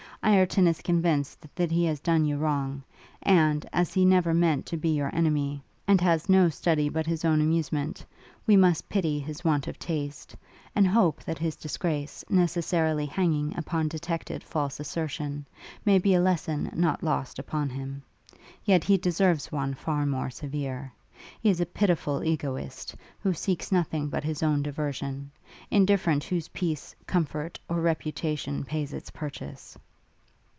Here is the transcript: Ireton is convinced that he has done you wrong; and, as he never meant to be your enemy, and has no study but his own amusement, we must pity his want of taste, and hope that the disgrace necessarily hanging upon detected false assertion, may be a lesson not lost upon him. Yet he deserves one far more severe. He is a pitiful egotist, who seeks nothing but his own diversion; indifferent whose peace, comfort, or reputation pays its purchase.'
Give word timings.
Ireton 0.23 0.67
is 0.67 0.83
convinced 0.83 1.47
that 1.55 1.71
he 1.71 1.83
has 1.85 1.99
done 1.99 2.25
you 2.25 2.37
wrong; 2.37 2.83
and, 3.23 3.67
as 3.73 3.91
he 3.95 4.05
never 4.05 4.35
meant 4.35 4.67
to 4.67 4.77
be 4.77 4.89
your 4.89 5.09
enemy, 5.15 5.63
and 5.87 5.99
has 5.99 6.29
no 6.29 6.47
study 6.47 6.89
but 6.89 7.07
his 7.07 7.25
own 7.25 7.41
amusement, 7.41 8.05
we 8.45 8.55
must 8.55 8.87
pity 8.87 9.19
his 9.19 9.43
want 9.43 9.67
of 9.67 9.79
taste, 9.79 10.35
and 10.75 10.85
hope 10.87 11.23
that 11.23 11.37
the 11.37 11.49
disgrace 11.59 12.23
necessarily 12.29 13.07
hanging 13.07 13.57
upon 13.57 13.87
detected 13.87 14.43
false 14.43 14.79
assertion, 14.79 15.43
may 15.85 15.97
be 15.97 16.13
a 16.13 16.21
lesson 16.21 16.69
not 16.75 17.01
lost 17.01 17.39
upon 17.39 17.71
him. 17.71 18.03
Yet 18.63 18.83
he 18.83 18.97
deserves 18.99 19.51
one 19.51 19.73
far 19.73 20.05
more 20.05 20.29
severe. 20.29 20.93
He 21.41 21.49
is 21.49 21.59
a 21.59 21.65
pitiful 21.65 22.23
egotist, 22.23 22.93
who 23.23 23.33
seeks 23.33 23.71
nothing 23.71 24.07
but 24.07 24.23
his 24.23 24.43
own 24.43 24.61
diversion; 24.61 25.31
indifferent 25.71 26.23
whose 26.25 26.49
peace, 26.49 26.93
comfort, 27.07 27.59
or 27.67 27.81
reputation 27.81 28.63
pays 28.63 28.93
its 28.93 29.09
purchase.' 29.09 29.79